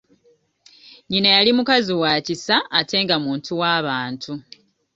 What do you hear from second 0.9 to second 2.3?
Nnyina yali mukazi wa